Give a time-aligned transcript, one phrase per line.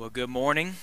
[0.00, 0.76] Well, good morning.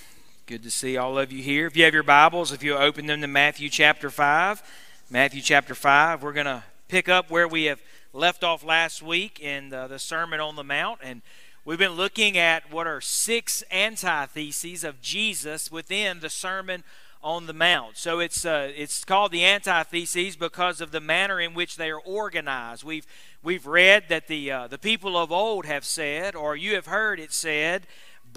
[0.46, 1.66] Good to see all of you here.
[1.66, 4.62] If you have your Bibles, if you open them to Matthew chapter 5,
[5.10, 7.82] Matthew chapter 5, we're going to pick up where we have
[8.14, 11.00] left off last week in the, the Sermon on the Mount.
[11.02, 11.24] And
[11.66, 16.84] we've been looking at what are six antitheses of Jesus within the Sermon
[17.24, 17.98] on the Mount.
[17.98, 22.00] So it's uh, it's called the antitheses because of the manner in which they are
[22.00, 22.84] organized.
[22.84, 23.08] We've
[23.42, 27.20] we've read that the uh, the people of old have said, or you have heard
[27.20, 27.88] it said,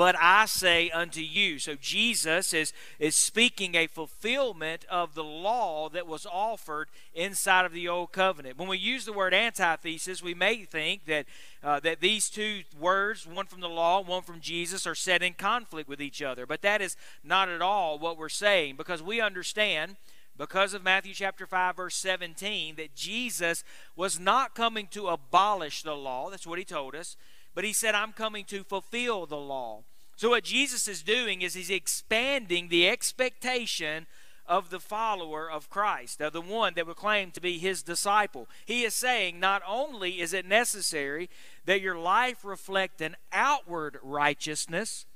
[0.01, 1.59] but I say unto you.
[1.59, 7.75] So Jesus is, is speaking a fulfillment of the law that was offered inside of
[7.75, 8.57] the old covenant.
[8.57, 11.27] When we use the word antithesis, we may think that,
[11.63, 15.35] uh, that these two words, one from the law, one from Jesus, are set in
[15.35, 16.46] conflict with each other.
[16.46, 19.96] But that is not at all what we're saying because we understand
[20.39, 23.64] because of Matthew chapter 5 verse 17 that Jesus
[23.96, 27.19] was not coming to abolish the law that's what he told us
[27.55, 29.82] but he said, I'm coming to fulfill the law.
[30.20, 34.06] So, what Jesus is doing is he's expanding the expectation
[34.44, 38.46] of the follower of Christ, of the one that would claim to be his disciple.
[38.66, 41.30] He is saying, not only is it necessary
[41.64, 45.06] that your life reflect an outward righteousness,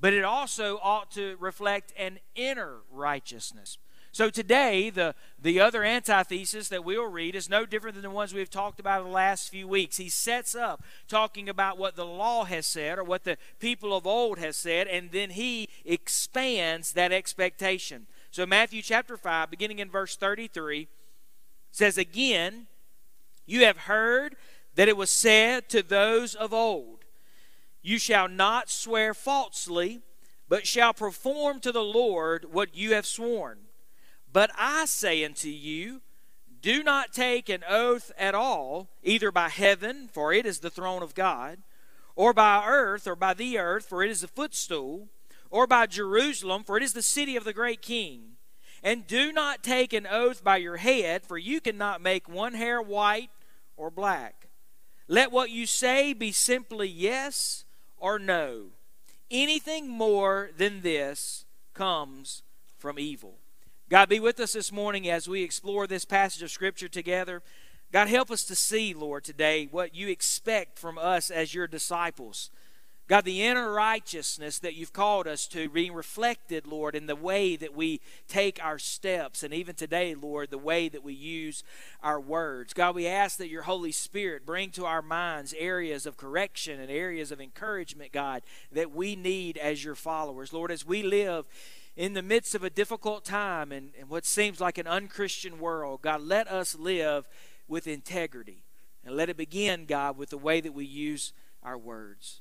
[0.00, 3.76] but it also ought to reflect an inner righteousness.
[4.18, 8.34] So today, the, the other antithesis that we'll read is no different than the ones
[8.34, 9.96] we've talked about the last few weeks.
[9.96, 14.08] He sets up talking about what the law has said or what the people of
[14.08, 18.08] old has said, and then he expands that expectation.
[18.32, 20.88] So Matthew chapter 5, beginning in verse 33,
[21.70, 22.66] says, Again,
[23.46, 24.34] you have heard
[24.74, 27.04] that it was said to those of old,
[27.82, 30.00] You shall not swear falsely,
[30.48, 33.58] but shall perform to the Lord what you have sworn.
[34.32, 36.02] But I say unto you,
[36.60, 41.02] do not take an oath at all, either by heaven, for it is the throne
[41.02, 41.58] of God,
[42.16, 45.08] or by earth, or by the earth, for it is the footstool,
[45.50, 48.36] or by Jerusalem, for it is the city of the great king.
[48.82, 52.82] And do not take an oath by your head, for you cannot make one hair
[52.82, 53.30] white
[53.76, 54.48] or black.
[55.06, 57.64] Let what you say be simply yes
[57.96, 58.66] or no.
[59.30, 62.42] Anything more than this comes
[62.76, 63.38] from evil.
[63.90, 67.42] God, be with us this morning as we explore this passage of Scripture together.
[67.90, 72.50] God, help us to see, Lord, today what you expect from us as your disciples.
[73.08, 77.56] God, the inner righteousness that you've called us to being reflected, Lord, in the way
[77.56, 81.64] that we take our steps, and even today, Lord, the way that we use
[82.02, 82.74] our words.
[82.74, 86.90] God, we ask that your Holy Spirit bring to our minds areas of correction and
[86.90, 90.52] areas of encouragement, God, that we need as your followers.
[90.52, 91.46] Lord, as we live
[91.98, 96.00] in the midst of a difficult time and, and what seems like an unchristian world,
[96.00, 97.28] God, let us live
[97.66, 98.62] with integrity.
[99.04, 101.32] And let it begin, God, with the way that we use
[101.62, 102.40] our words.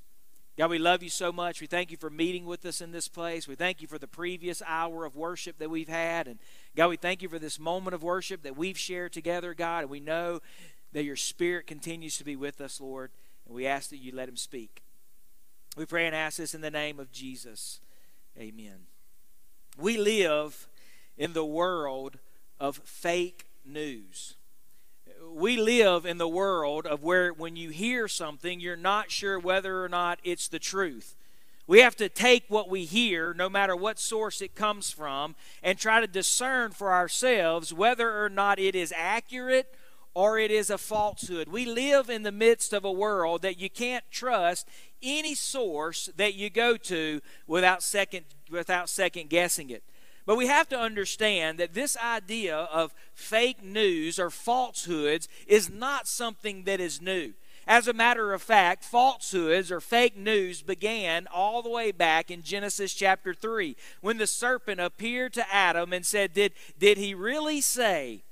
[0.57, 1.59] God, we love you so much.
[1.59, 3.47] We thank you for meeting with us in this place.
[3.47, 6.27] We thank you for the previous hour of worship that we've had.
[6.27, 6.39] And
[6.75, 9.83] God, we thank you for this moment of worship that we've shared together, God.
[9.83, 10.41] And we know
[10.93, 13.11] that your spirit continues to be with us, Lord.
[13.47, 14.83] And we ask that you let him speak.
[15.75, 17.79] We pray and ask this in the name of Jesus.
[18.37, 18.87] Amen.
[19.77, 20.67] We live
[21.17, 22.17] in the world
[22.59, 24.35] of fake news.
[25.31, 29.83] We live in the world of where when you hear something, you're not sure whether
[29.83, 31.15] or not it's the truth.
[31.67, 35.77] We have to take what we hear, no matter what source it comes from, and
[35.77, 39.75] try to discern for ourselves whether or not it is accurate
[40.13, 41.47] or it is a falsehood.
[41.47, 44.67] We live in the midst of a world that you can't trust
[45.01, 49.83] any source that you go to without second without second guessing it.
[50.25, 56.05] But we have to understand that this idea of fake news or falsehoods is not
[56.05, 57.33] something that is new.
[57.65, 62.41] As a matter of fact, falsehoods or fake news began all the way back in
[62.41, 67.59] Genesis chapter 3 when the serpent appeared to Adam and said, Did, did he really
[67.59, 68.23] say,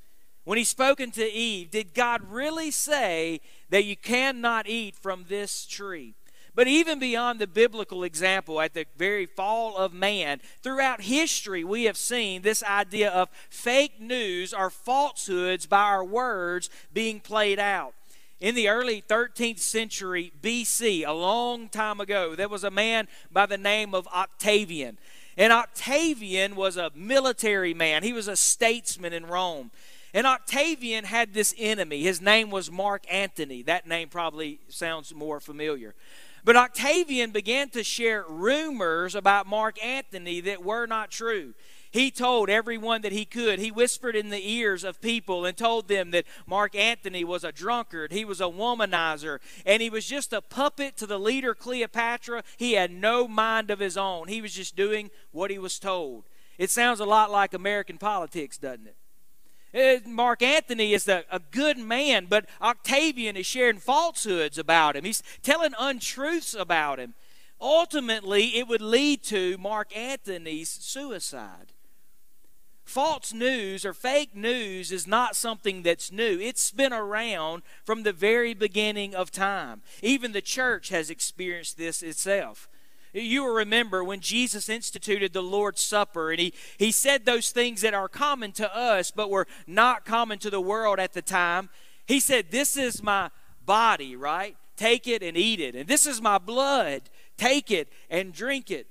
[0.45, 5.65] when he spoken to Eve, did God really say that you cannot eat from this
[5.65, 6.13] tree?
[6.53, 11.83] But even beyond the biblical example, at the very fall of man, throughout history, we
[11.83, 17.93] have seen this idea of fake news or falsehoods by our words being played out.
[18.39, 23.45] In the early 13th century BC, a long time ago, there was a man by
[23.45, 24.97] the name of Octavian.
[25.37, 29.71] And Octavian was a military man, he was a statesman in Rome.
[30.15, 32.01] And Octavian had this enemy.
[32.01, 33.63] His name was Mark Antony.
[33.63, 35.93] That name probably sounds more familiar.
[36.45, 41.53] But Octavian began to share rumors about Mark Antony that were not true.
[41.91, 43.59] he told everyone that he could.
[43.59, 47.51] He whispered in the ears of people and told them that Mark Antony was a
[47.51, 52.43] drunkard, he was a womanizer, and he was just a puppet to the leader Cleopatra.
[52.55, 54.29] He had no mind of his own.
[54.29, 56.23] He was just doing what he was told.
[56.57, 58.95] It sounds a lot like American politics, doesn't it?
[59.75, 65.03] Uh, Mark Antony is a, a good man, but Octavian is sharing falsehoods about him.
[65.03, 67.13] He's telling untruths about him.
[67.59, 71.73] Ultimately, it would lead to Mark Antony's suicide.
[72.85, 76.39] False news or fake news is not something that's new.
[76.39, 79.81] It's been around from the very beginning of time.
[80.03, 82.69] Even the church has experienced this itself.
[83.15, 87.79] You will remember when Jesus instituted the Lord's Supper and he, he said those things
[87.81, 91.69] that are common to us but were not common to the world at the time.
[92.05, 93.29] He said, This is my
[93.65, 94.57] body, right?
[94.75, 95.75] Take it and eat it.
[95.75, 97.03] And this is my blood.
[97.37, 98.87] Take it and drink it.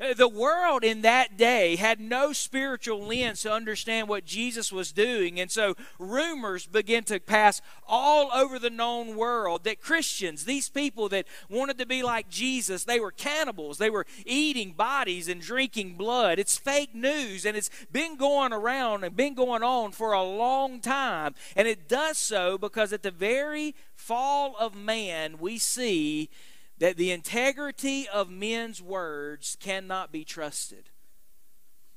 [0.00, 4.90] Uh, the world in that day had no spiritual lens to understand what Jesus was
[4.90, 5.38] doing.
[5.38, 11.08] And so rumors began to pass all over the known world that Christians, these people
[11.10, 13.78] that wanted to be like Jesus, they were cannibals.
[13.78, 16.40] They were eating bodies and drinking blood.
[16.40, 20.80] It's fake news, and it's been going around and been going on for a long
[20.80, 21.36] time.
[21.54, 26.30] And it does so because at the very fall of man, we see
[26.78, 30.90] that the integrity of men's words cannot be trusted.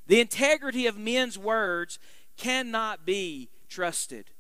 [0.06, 2.00] The integrity of men's words
[2.38, 4.32] cannot be trusted.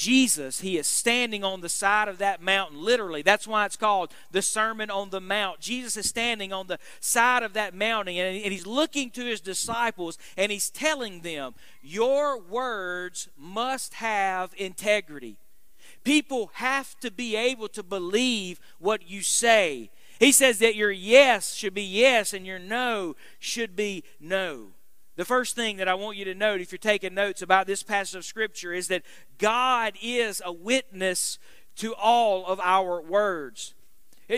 [0.00, 3.20] Jesus, he is standing on the side of that mountain, literally.
[3.20, 5.60] That's why it's called the Sermon on the Mount.
[5.60, 10.16] Jesus is standing on the side of that mountain and he's looking to his disciples
[10.38, 15.36] and he's telling them, Your words must have integrity.
[16.04, 19.90] People have to be able to believe what you say.
[20.18, 24.68] He says that your yes should be yes and your no should be no.
[25.16, 27.82] The first thing that I want you to note, if you're taking notes about this
[27.82, 29.02] passage of Scripture, is that
[29.38, 31.38] God is a witness
[31.76, 33.74] to all of our words.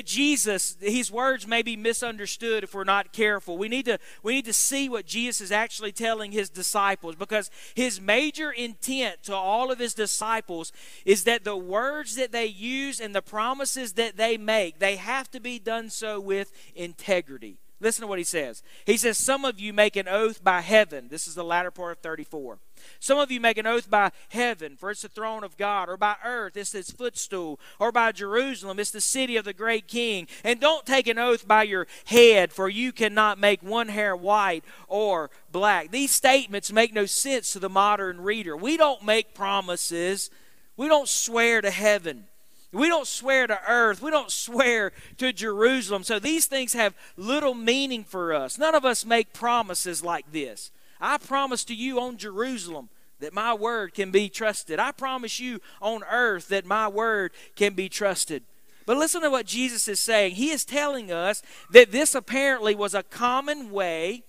[0.00, 3.58] Jesus, his words may be misunderstood if we're not careful.
[3.58, 7.50] We need to we need to see what Jesus is actually telling his disciples because
[7.74, 10.72] his major intent to all of his disciples
[11.04, 15.30] is that the words that they use and the promises that they make, they have
[15.32, 17.58] to be done so with integrity.
[17.82, 18.62] Listen to what he says.
[18.86, 21.08] He says, Some of you make an oath by heaven.
[21.08, 22.58] This is the latter part of 34.
[23.00, 25.96] Some of you make an oath by heaven, for it's the throne of God, or
[25.96, 30.28] by earth, it's its footstool, or by Jerusalem, it's the city of the great king.
[30.44, 34.64] And don't take an oath by your head, for you cannot make one hair white
[34.88, 35.90] or black.
[35.90, 38.56] These statements make no sense to the modern reader.
[38.56, 40.30] We don't make promises,
[40.76, 42.26] we don't swear to heaven.
[42.72, 44.00] We don't swear to earth.
[44.00, 46.04] We don't swear to Jerusalem.
[46.04, 48.56] So these things have little meaning for us.
[48.56, 50.70] None of us make promises like this.
[51.02, 52.88] I promise to you on Jerusalem
[53.18, 54.78] that my word can be trusted.
[54.78, 58.44] I promise you on earth that my word can be trusted.
[58.86, 60.36] But listen to what Jesus is saying.
[60.36, 64.22] He is telling us that this apparently was a common way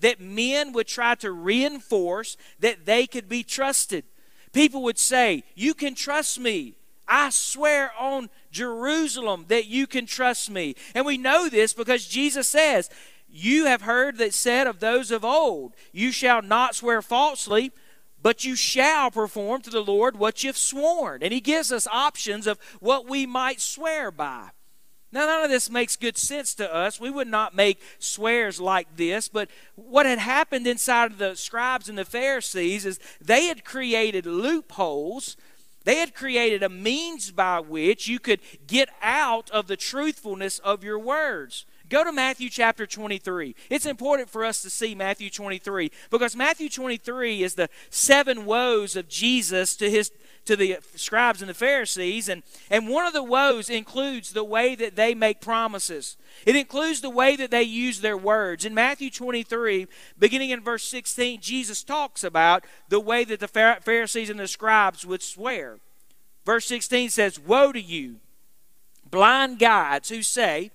[0.00, 4.04] that men would try to reinforce that they could be trusted.
[4.52, 6.74] People would say, You can trust me.
[7.06, 10.74] I swear on Jerusalem that you can trust me.
[10.94, 12.90] And we know this because Jesus says,
[13.28, 17.72] You have heard that said of those of old, You shall not swear falsely,
[18.20, 21.22] but you shall perform to the Lord what you've sworn.
[21.22, 24.50] And He gives us options of what we might swear by.
[25.10, 27.00] Now, none of this makes good sense to us.
[27.00, 29.28] We would not make swears like this.
[29.28, 34.26] But what had happened inside of the scribes and the Pharisees is they had created
[34.26, 35.36] loopholes
[35.88, 40.84] they had created a means by which you could get out of the truthfulness of
[40.84, 41.64] your words.
[41.88, 43.54] Go to Matthew chapter 23.
[43.70, 48.94] It's important for us to see Matthew 23 because Matthew 23 is the seven woes
[48.94, 50.10] of Jesus to his
[50.44, 54.74] to the scribes and the Pharisees and and one of the woes includes the way
[54.74, 56.16] that they make promises.
[56.44, 58.66] It includes the way that they use their words.
[58.66, 59.86] In Matthew 23,
[60.18, 63.48] beginning in verse 16, Jesus talks about the way that the
[63.80, 65.78] Pharisees and the scribes would swear.
[66.44, 68.20] Verse 16 says, "Woe to you,
[69.10, 70.70] blind guides who say,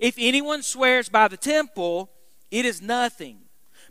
[0.00, 2.10] if anyone swears by the temple,
[2.50, 3.38] it is nothing.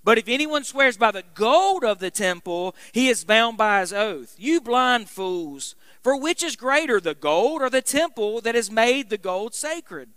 [0.04, 3.92] But if anyone swears by the gold of the temple, he is bound by his
[3.92, 4.36] oath.
[4.38, 9.10] You blind fools, for which is greater, the gold or the temple that has made
[9.10, 10.10] the gold sacred?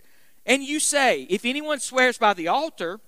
[0.47, 3.01] And you say, if anyone swears by the altar,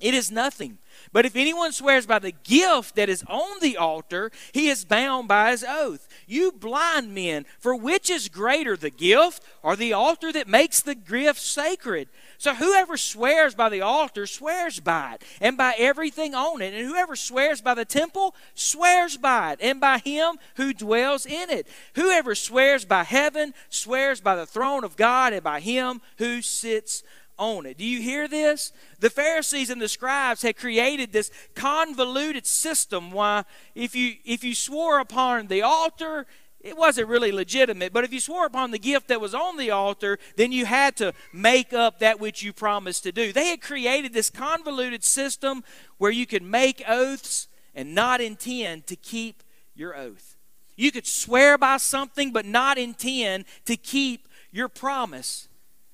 [0.00, 0.78] it is nothing.
[1.12, 5.28] But if anyone swears by the gift that is on the altar, he is bound
[5.28, 6.08] by his oath.
[6.26, 10.94] You blind men, for which is greater, the gift or the altar that makes the
[10.94, 12.08] gift sacred?
[12.36, 16.74] So whoever swears by the altar swears by it, and by everything on it.
[16.74, 21.50] And whoever swears by the temple swears by it, and by him who dwells in
[21.50, 21.66] it.
[21.94, 27.02] Whoever swears by heaven swears by the throne of God, and by him who sits
[27.38, 27.78] on it.
[27.78, 28.72] Do you hear this?
[29.00, 34.54] The Pharisees and the scribes had created this convoluted system why if you if you
[34.54, 36.26] swore upon the altar
[36.60, 39.70] it wasn't really legitimate, but if you swore upon the gift that was on the
[39.70, 43.32] altar, then you had to make up that which you promised to do.
[43.32, 45.62] They had created this convoluted system
[45.98, 49.42] where you could make oaths and not intend to keep
[49.74, 50.36] your oath.
[50.76, 55.47] You could swear by something but not intend to keep your promise.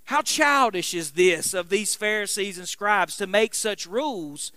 [0.05, 4.53] How childish is this of these Pharisees and scribes to make such rules?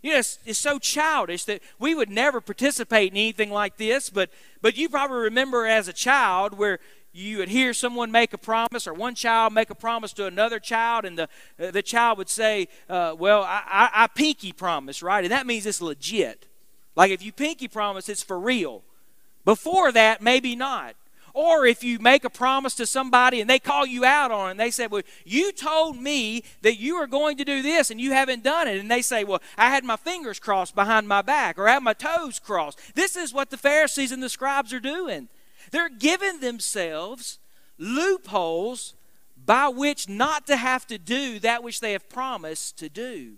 [0.00, 4.10] You know, it's, it's, so childish that we would never participate in anything like this,
[4.10, 4.30] but,
[4.60, 6.80] but you probably remember as a child where
[7.12, 10.58] you would hear someone make a promise or one child make a promise to another
[10.58, 11.28] child and the,
[11.60, 15.22] uh, the child would say uh, well I, I, I pinky promise right?
[15.22, 16.46] And that means it's legit.
[16.96, 18.82] Like if you pinky promise it's for real.
[19.44, 20.96] Before that maybe not
[21.34, 24.50] or if you make a promise to somebody and they call you out on it
[24.52, 28.00] and they say, Well, you told me that you were going to do this and
[28.00, 28.78] you haven't done it.
[28.78, 31.82] And they say, Well, I had my fingers crossed behind my back or I had
[31.82, 32.78] my toes crossed.
[32.94, 35.28] This is what the Pharisees and the scribes are doing.
[35.70, 37.38] They're giving themselves
[37.78, 38.94] loopholes
[39.44, 43.34] by which not to have to do that which they have promised to do.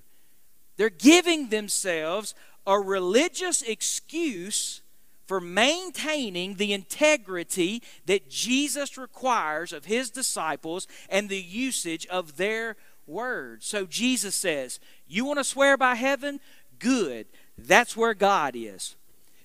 [0.77, 2.35] They're giving themselves
[2.67, 4.81] a religious excuse
[5.27, 12.77] for maintaining the integrity that Jesus requires of his disciples and the usage of their
[13.07, 13.67] words.
[13.67, 16.41] So Jesus says, You want to swear by heaven?
[16.79, 17.27] Good.
[17.57, 18.97] That's where God is.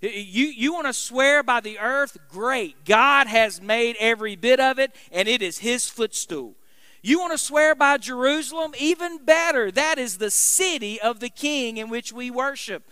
[0.01, 2.17] You, you want to swear by the earth?
[2.29, 2.85] Great.
[2.85, 6.55] God has made every bit of it, and it is His footstool.
[7.01, 8.73] You want to swear by Jerusalem?
[8.77, 9.71] Even better.
[9.71, 12.83] That is the city of the King in which we worship.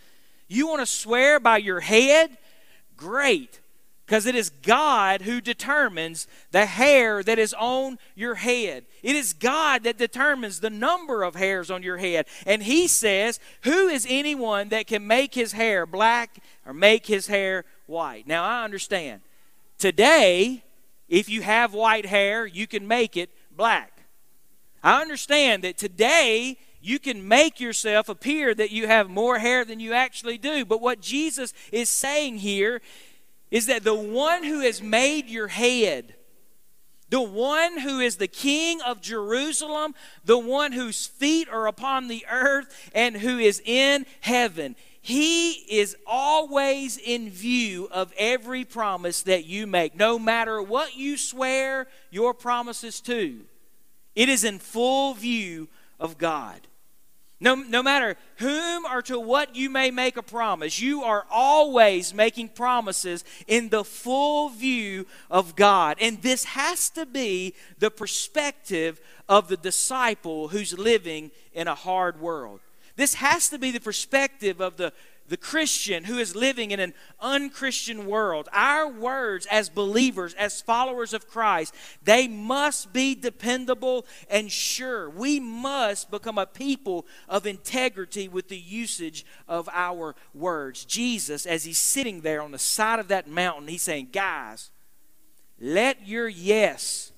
[0.48, 2.38] You want to swear by your head?
[2.98, 3.62] Great
[4.08, 8.86] because it is God who determines the hair that is on your head.
[9.04, 12.26] It is God that determines the number of hairs on your head.
[12.46, 17.28] And He says, Who is anyone that can make his hair black or make his
[17.28, 18.26] hair white?
[18.28, 19.22] Now, I understand.
[19.78, 20.64] Today,
[21.10, 23.92] if you have white hair, you can make it black.
[24.82, 29.80] I understand that today, you can make yourself appear that you have more hair than
[29.80, 30.66] you actually do.
[30.66, 32.82] But what Jesus is saying here
[33.52, 36.16] is that the one who has made your head,
[37.10, 42.26] the one who is the king of Jerusalem, the one whose feet are upon the
[42.30, 49.46] earth and who is in heaven, he is always in view of every promise that
[49.46, 53.40] you make, no matter what you swear your promises to.
[54.16, 55.70] It is in full view
[56.00, 56.62] of God.
[57.40, 62.12] No, no matter whom or to what you may make a promise, you are always
[62.12, 65.98] making promises in the full view of God.
[66.02, 69.00] And this has to be the perspective
[69.30, 72.60] of the disciple who's living in a hard world.
[72.96, 74.92] This has to be the perspective of the
[75.28, 81.14] the Christian who is living in an unchristian world, our words as believers, as followers
[81.14, 85.10] of Christ, they must be dependable and sure.
[85.10, 90.86] We must become a people of integrity with the usage of our words.
[90.86, 94.72] Jesus, as he's sitting there on the side of that mountain, he's saying, Guys,
[95.60, 97.12] let your yes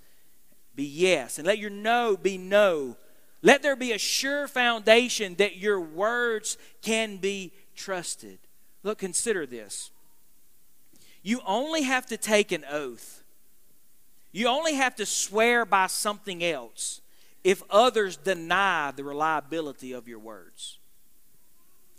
[0.76, 2.96] be yes, and let your no be no.
[3.42, 8.38] Let there be a sure foundation that your words can be trusted.
[8.84, 9.90] Look, consider this.
[11.24, 13.24] You only have to take an oath,
[14.32, 17.02] you only have to swear by something else
[17.44, 20.78] if others deny the reliability of your words.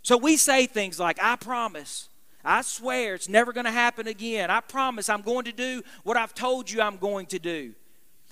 [0.02, 2.08] So we say things like, I promise.
[2.42, 4.50] I swear it's never going to happen again.
[4.50, 7.74] I promise I'm going to do what I've told you I'm going to do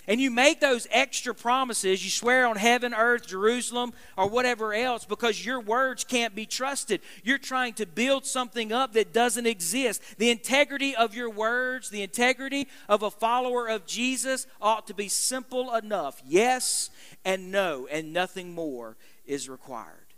[0.08, 5.04] and you make those extra promises, you swear on heaven, earth, Jerusalem, or whatever else
[5.04, 7.02] because your words can't be trusted.
[7.22, 10.02] You're trying to build something up that doesn't exist.
[10.16, 15.08] The integrity of your words, the integrity of a follower of Jesus ought to be
[15.08, 16.88] simple enough yes
[17.24, 18.96] and no, and nothing more
[19.26, 20.08] is required.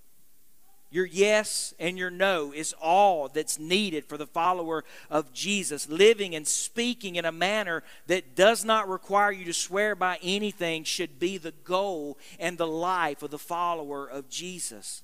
[0.93, 5.89] Your yes and your no is all that's needed for the follower of Jesus.
[5.89, 10.83] Living and speaking in a manner that does not require you to swear by anything
[10.83, 15.03] should be the goal and the life of the follower of Jesus.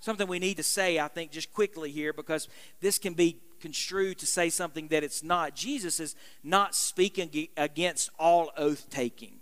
[0.00, 2.48] something we need to say, I think, just quickly here, because
[2.80, 5.54] this can be construed to say something that it's not.
[5.54, 9.40] Jesus is not speaking against all oath taking.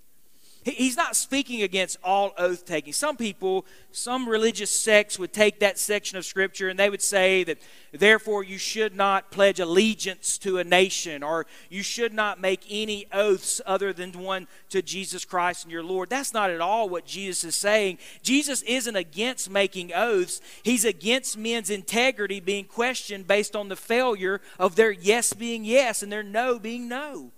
[0.65, 2.93] He's not speaking against all oath taking.
[2.93, 7.43] Some people, some religious sects would take that section of Scripture and they would say
[7.45, 7.59] that,
[7.91, 13.07] therefore, you should not pledge allegiance to a nation or you should not make any
[13.13, 16.11] oaths other than one to Jesus Christ and your Lord.
[16.11, 17.99] That's not at all what Jesus is saying.
[18.23, 24.41] Jesus isn't against making oaths, He's against men's integrity being questioned based on the failure
[24.61, 27.33] of their yes being yes and their no being no.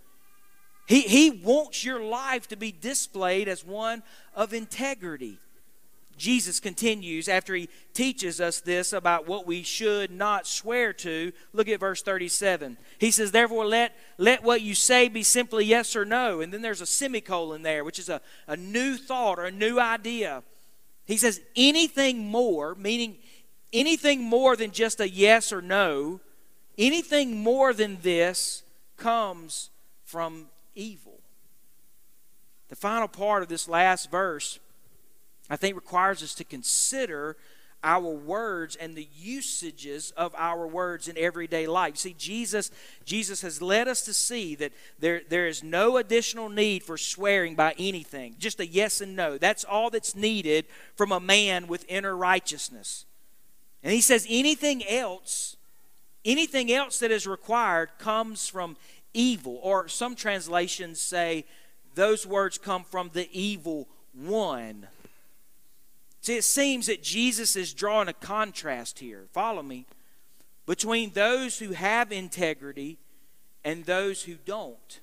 [0.86, 4.02] He, he wants your life to be displayed as one
[4.34, 5.38] of integrity.
[6.16, 11.32] Jesus continues after he teaches us this about what we should not swear to.
[11.52, 12.76] Look at verse 37.
[12.98, 16.40] He says, Therefore, let, let what you say be simply yes or no.
[16.40, 19.80] And then there's a semicolon there, which is a, a new thought or a new
[19.80, 20.42] idea.
[21.04, 23.16] He says, Anything more, meaning
[23.72, 26.20] anything more than just a yes or no,
[26.78, 28.62] anything more than this
[28.96, 29.70] comes
[30.04, 31.20] from evil.
[32.68, 34.58] The final part of this last verse,
[35.50, 37.36] I think, requires us to consider
[37.84, 41.98] our words and the usages of our words in everyday life.
[41.98, 42.70] See, Jesus,
[43.04, 47.54] Jesus has led us to see that there, there is no additional need for swearing
[47.54, 48.36] by anything.
[48.38, 49.36] Just a yes and no.
[49.36, 50.64] That's all that's needed
[50.96, 53.04] from a man with inner righteousness.
[53.82, 55.56] And he says anything else,
[56.24, 58.78] anything else that is required comes from
[59.14, 59.58] evil.
[59.62, 61.46] Or some translations say
[61.94, 64.88] those words come from the evil one.
[66.20, 69.26] See, it seems that Jesus is drawing a contrast here.
[69.32, 69.86] Follow me.
[70.66, 72.98] Between those who have integrity
[73.64, 75.00] and those who don't.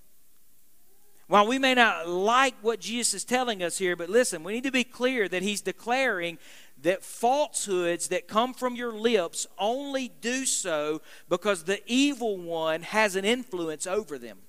[1.27, 4.63] While we may not like what Jesus is telling us here, but listen, we need
[4.63, 6.37] to be clear that he's declaring
[6.81, 13.15] that falsehoods that come from your lips only do so because the evil one has
[13.15, 14.39] an influence over them.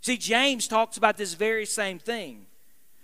[0.00, 2.46] See, James talks about this very same thing.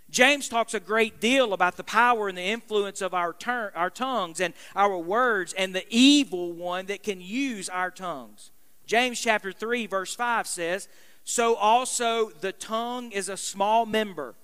[0.09, 3.89] James talks a great deal about the power and the influence of our, ter- our
[3.89, 8.51] tongues and our words and the evil one that can use our tongues.
[8.87, 10.87] James chapter 3, verse 5 says,
[11.25, 14.35] So also the tongue is a small member,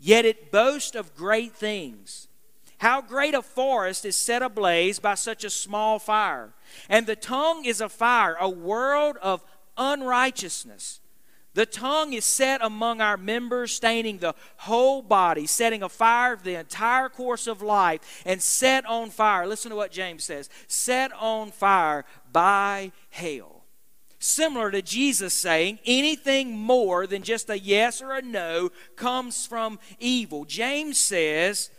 [0.00, 2.28] yet it boasts of great things.
[2.82, 6.52] How great a forest is set ablaze by such a small fire.
[6.88, 9.44] And the tongue is a fire, a world of
[9.78, 10.98] unrighteousness.
[11.54, 17.08] The tongue is set among our members, staining the whole body, setting afire the entire
[17.08, 19.46] course of life, and set on fire.
[19.46, 23.62] Listen to what James says set on fire by hell.
[24.18, 29.78] Similar to Jesus saying, anything more than just a yes or a no comes from
[30.00, 30.44] evil.
[30.44, 31.70] James says,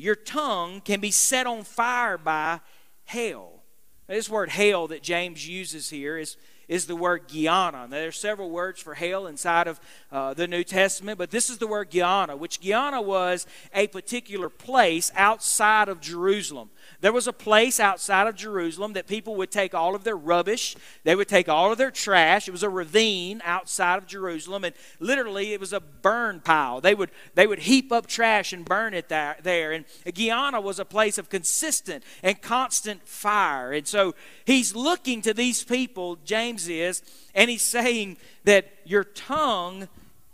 [0.00, 2.60] your tongue can be set on fire by
[3.04, 3.62] hell.
[4.06, 6.36] This word hell that James uses here is
[6.68, 7.86] is the word Gehenna.
[7.88, 11.58] There are several words for hell inside of uh, the New Testament, but this is
[11.58, 16.70] the word Gehenna, which Gehenna was a particular place outside of Jerusalem.
[17.00, 20.76] There was a place outside of Jerusalem that people would take all of their rubbish,
[21.04, 22.48] they would take all of their trash.
[22.48, 26.80] It was a ravine outside of Jerusalem, and literally it was a burn pile.
[26.80, 29.36] They would, they would heap up trash and burn it there.
[29.42, 29.72] there.
[29.72, 33.72] And Gehenna was a place of consistent and constant fire.
[33.72, 37.02] And so he's looking to these people, James is,
[37.34, 39.88] and he's saying that your tongue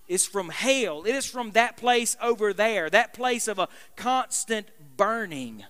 [0.08, 1.04] is from hell.
[1.04, 5.64] It is from that place over there, that place of a constant burning.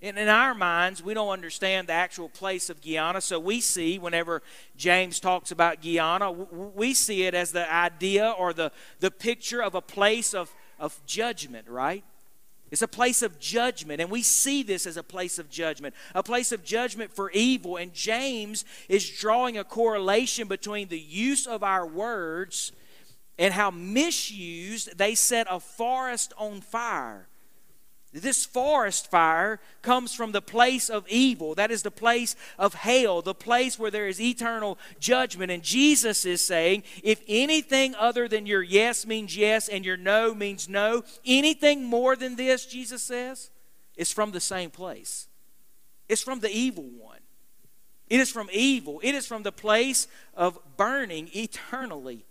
[0.00, 3.20] In, in our minds, we don't understand the actual place of Gehenna.
[3.20, 4.42] So we see, whenever
[4.76, 9.74] James talks about Gehenna, we see it as the idea or the, the picture of
[9.74, 12.04] a place of, of judgment, right?
[12.70, 16.22] It's a place of judgment, and we see this as a place of judgment, a
[16.22, 17.76] place of judgment for evil.
[17.76, 22.72] And James is drawing a correlation between the use of our words
[23.38, 27.28] and how misused they set a forest on fire.
[28.22, 31.54] This forest fire comes from the place of evil.
[31.54, 35.50] That is the place of hell, the place where there is eternal judgment.
[35.50, 40.34] And Jesus is saying if anything other than your yes means yes and your no
[40.34, 43.50] means no, anything more than this, Jesus says,
[43.96, 45.28] is from the same place.
[46.08, 47.18] It's from the evil one.
[48.08, 49.00] It is from evil.
[49.02, 52.24] It is from the place of burning eternally.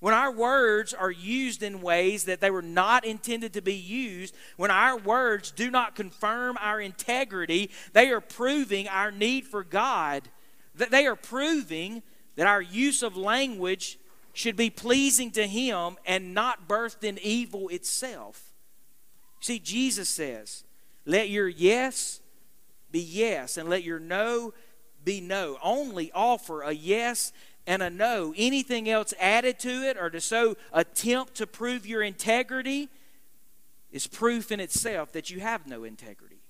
[0.00, 4.34] When our words are used in ways that they were not intended to be used,
[4.56, 10.28] when our words do not confirm our integrity, they are proving our need for God.
[10.76, 12.02] That they are proving
[12.36, 13.98] that our use of language
[14.32, 18.54] should be pleasing to Him and not birthed in evil itself.
[19.40, 20.62] See, Jesus says,
[21.04, 22.20] Let your yes
[22.92, 24.54] be yes, and let your no
[25.04, 25.58] be no.
[25.60, 27.32] Only offer a yes
[27.68, 28.34] and a no.
[28.36, 32.88] Anything else added to it or to so attempt to prove your integrity
[33.92, 36.40] is proof in itself that you have no integrity.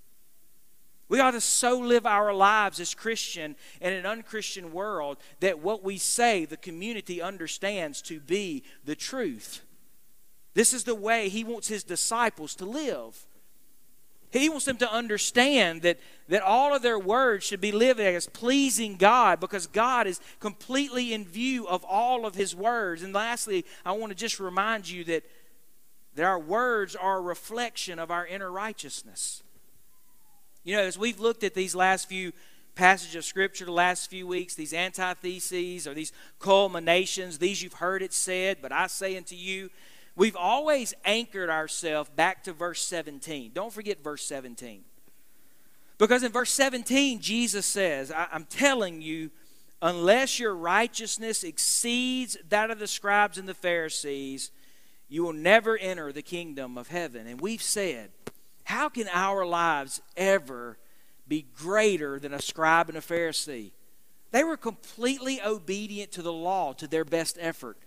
[1.09, 5.83] We ought to so live our lives as Christian in an unchristian world that what
[5.83, 9.62] we say the community understands to be the truth.
[10.54, 13.26] This is the way he wants his disciples to live.
[14.31, 18.27] He wants them to understand that, that all of their words should be living as
[18.27, 23.03] pleasing God because God is completely in view of all of His words.
[23.03, 25.25] And lastly, I want to just remind you that,
[26.14, 29.43] that our words are a reflection of our inner righteousness.
[30.62, 32.33] You know, as we've looked at these last few
[32.75, 38.03] passages of Scripture the last few weeks, these antitheses or these culminations, these you've heard
[38.03, 39.71] it said, but I say unto you,
[40.18, 43.52] we've always anchored ourselves back to verse 17.
[43.54, 44.83] Don't forget verse 17.
[45.96, 49.31] Because in verse 17, Jesus says, I'm telling you,
[49.81, 54.50] unless your righteousness exceeds that of the scribes and the Pharisees,
[55.09, 57.26] you will never enter the kingdom of heaven.
[57.26, 58.11] And we've said,
[58.64, 60.76] how can our lives ever
[61.26, 63.70] be greater than a scribe and a Pharisee?
[64.31, 67.78] They were completely obedient to the law to their best effort.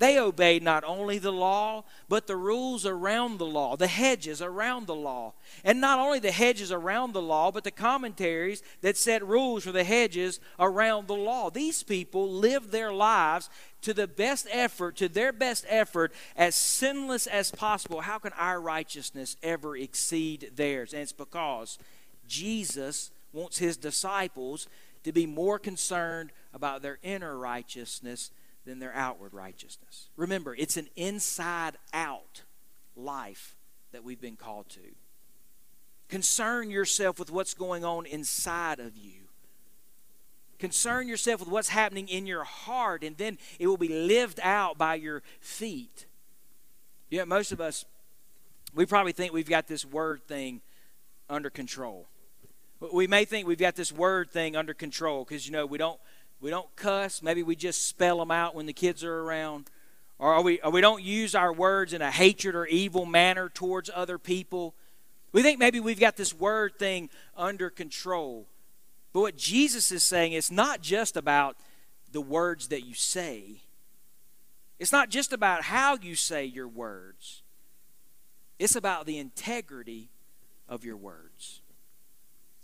[0.00, 4.86] They obeyed not only the law, but the rules around the law, the hedges around
[4.86, 5.34] the law.
[5.62, 9.72] And not only the hedges around the law, but the commentaries that set rules for
[9.72, 11.50] the hedges around the law.
[11.50, 13.50] These people lived their lives
[13.82, 18.00] to the best effort, to their best effort, as sinless as possible.
[18.00, 20.94] How can our righteousness ever exceed theirs?
[20.94, 21.78] And it's because
[22.26, 24.66] Jesus wants his disciples
[25.04, 28.30] to be more concerned about their inner righteousness
[28.64, 30.08] than their outward righteousness.
[30.16, 32.42] Remember, it's an inside out
[32.96, 33.56] life
[33.92, 34.80] that we've been called to.
[36.08, 39.22] Concern yourself with what's going on inside of you.
[40.58, 44.76] Concern yourself with what's happening in your heart, and then it will be lived out
[44.76, 46.06] by your feet.
[47.08, 47.84] Yeah, most of us,
[48.74, 50.60] we probably think we've got this word thing
[51.30, 52.08] under control.
[52.92, 56.00] We may think we've got this word thing under control because, you know, we don't
[56.40, 57.22] we don't cuss.
[57.22, 59.70] Maybe we just spell them out when the kids are around.
[60.18, 63.90] Or we, or we don't use our words in a hatred or evil manner towards
[63.94, 64.74] other people.
[65.32, 68.46] We think maybe we've got this word thing under control.
[69.12, 71.56] But what Jesus is saying is not just about
[72.12, 73.62] the words that you say,
[74.78, 77.42] it's not just about how you say your words,
[78.58, 80.10] it's about the integrity
[80.68, 81.60] of your words.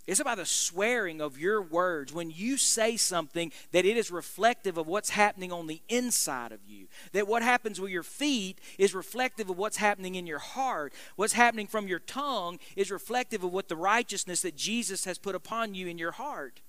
[0.06, 2.12] It's about the swearing of your words.
[2.12, 6.60] When you say something, that it is reflective of what's happening on the inside of
[6.66, 6.86] you.
[7.12, 10.92] That what happens with your feet is reflective of what's happening in your heart.
[11.16, 15.34] What's happening from your tongue is reflective of what the righteousness that Jesus has put
[15.34, 16.60] upon you in your heart.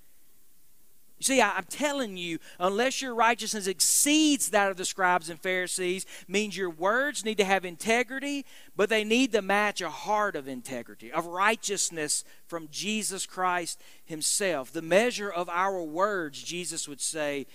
[1.20, 5.42] You see, I, am telling you, unless your righteousness exceeds that of the scribes and
[5.42, 10.36] Pharisees, means your words need to have integrity, but they need to match a heart
[10.36, 14.72] of integrity, of righteousness from Jesus Christ Himself.
[14.72, 17.48] The measure of our words, Jesus would say,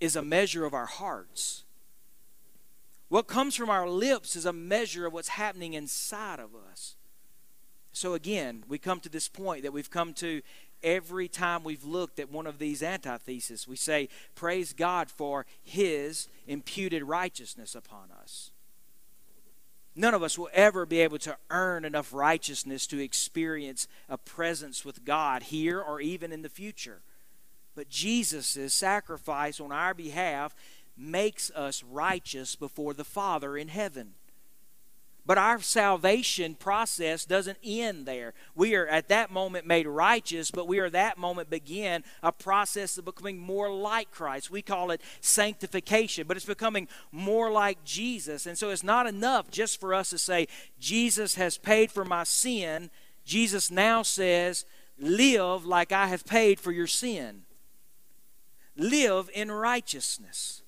[0.00, 1.64] is a measure of our hearts.
[3.10, 6.96] What comes from our lips is a measure of what's happening inside of us.
[7.92, 10.40] So again, we come to this point that we've come to
[10.82, 13.68] every time we've looked at one of these antitheses.
[13.68, 18.50] We say, Praise God for His imputed righteousness upon us.
[19.94, 24.84] None of us will ever be able to earn enough righteousness to experience a presence
[24.84, 27.02] with God here or even in the future.
[27.74, 30.54] But Jesus' sacrifice on our behalf
[30.96, 34.14] makes us righteous before the Father in heaven.
[35.24, 38.34] But our salvation process doesn't end there.
[38.56, 42.98] We are at that moment made righteous, but we are that moment begin a process
[42.98, 44.50] of becoming more like Christ.
[44.50, 48.46] We call it sanctification, but it's becoming more like Jesus.
[48.46, 50.48] And so it's not enough just for us to say,
[50.80, 52.90] Jesus has paid for my sin.
[53.24, 54.64] Jesus now says,
[54.98, 57.42] live like I have paid for your sin.
[58.76, 60.61] Live in righteousness.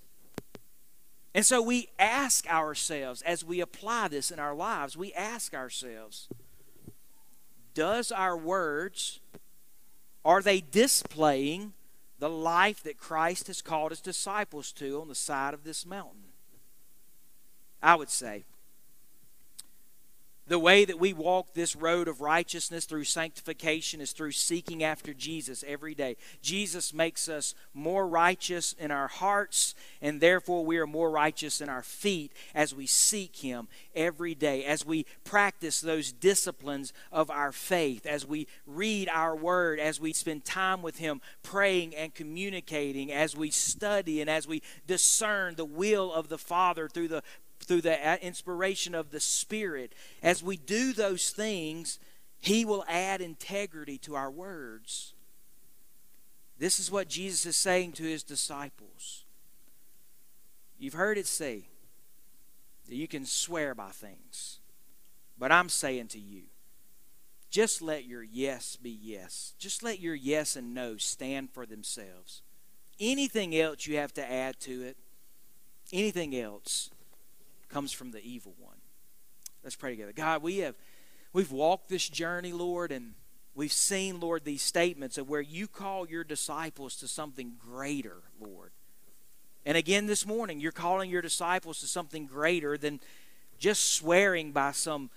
[1.35, 6.29] And so we ask ourselves, as we apply this in our lives, we ask ourselves,
[7.75, 9.18] does our words,
[10.25, 11.73] are they displaying
[12.20, 16.23] the life that Christ has called his disciples to on the side of this mountain?
[17.83, 18.44] I would say
[20.47, 25.15] The way that we walk this road of righteousness through sanctification is through seeking after
[25.15, 26.19] Jesus every day.
[26.43, 31.71] Jesus makes us more righteous in our hearts, and therefore we are more righteous in
[31.71, 37.51] our feet as we seek Him every day, as we practice those disciplines of our
[37.51, 43.11] faith, as we read our Word, as we spend time with Him praying and communicating,
[43.11, 47.23] as we study and as we discern the will of the Father through the
[47.64, 51.98] through the inspiration of the Spirit, as we do those things,
[52.40, 55.14] He will add integrity to our words.
[56.59, 59.24] This is what Jesus is saying to His disciples.
[60.79, 61.68] You've heard it say
[62.87, 64.61] that you can swear by things,
[65.38, 66.42] but I'm saying to you,
[67.50, 69.55] just let your yes be yes.
[69.59, 72.42] Just let your yes and no stand for themselves.
[72.98, 74.96] Anything else you have to add to it,
[75.92, 76.90] anything else,
[77.68, 78.77] comes from the evil one.
[79.62, 80.12] Let's pray together.
[80.12, 80.74] God, we have
[81.33, 83.14] we've walked this journey, Lord, and
[83.55, 88.72] we've seen, Lord, these statements of where you call your disciples to something greater, Lord.
[89.66, 93.00] And again this morning, you're calling your disciples to something greater than
[93.59, 95.11] just swearing by some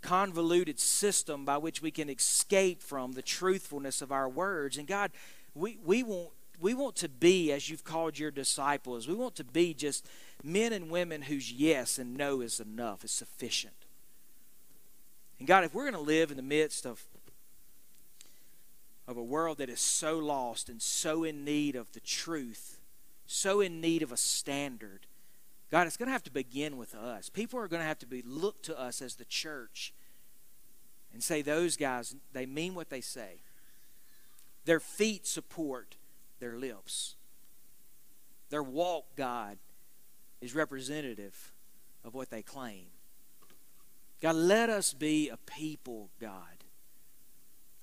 [0.00, 4.76] convoluted system by which we can escape from the truthfulness of our words.
[4.76, 5.10] And God,
[5.54, 9.06] we, we want we want to be as you've called your disciples.
[9.06, 10.06] We want to be just
[10.42, 13.74] men and women whose yes and no is enough, is sufficient.
[15.38, 17.02] And God, if we're going to live in the midst of,
[19.06, 22.78] of a world that is so lost and so in need of the truth,
[23.26, 25.06] so in need of a standard,
[25.70, 27.28] God, it's going to have to begin with us.
[27.28, 29.92] People are going to have to be look to us as the church
[31.12, 33.42] and say, those guys, they mean what they say.
[34.64, 35.96] Their feet support
[36.40, 37.16] their lips.
[38.50, 39.58] Their walk, God,
[40.40, 41.52] is representative
[42.04, 42.86] of what they claim.
[44.20, 46.64] God, let us be a people, God,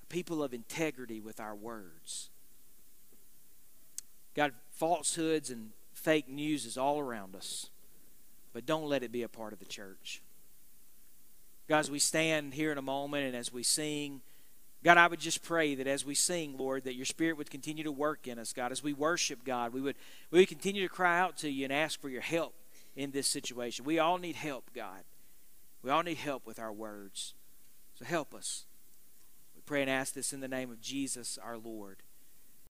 [0.02, 2.30] a people of integrity with our words.
[4.34, 7.70] God, falsehoods and fake news is all around us,
[8.52, 10.20] but don't let it be a part of the church.
[11.68, 14.20] God, as we stand here in a moment and as we sing,
[14.84, 17.82] God, I would just pray that as we sing, Lord, that your Spirit would continue
[17.84, 18.72] to work in us, God.
[18.72, 19.96] As we worship, God, we would,
[20.30, 22.54] we would continue to cry out to you and ask for your help
[22.94, 23.84] in this situation.
[23.84, 25.04] We all need help, God.
[25.82, 27.34] We all need help with our words.
[27.98, 28.66] So help us.
[29.54, 32.02] We pray and ask this in the name of Jesus our Lord.